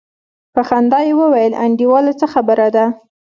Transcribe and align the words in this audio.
په 0.53 0.61
خندا 0.67 0.99
يې 1.07 1.13
وويل 1.21 1.53
انډيواله 1.63 2.11
څه 2.19 2.25
خبره 2.33 2.67
ده. 2.75 2.85